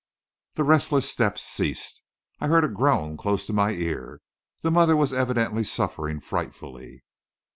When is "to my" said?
3.45-3.73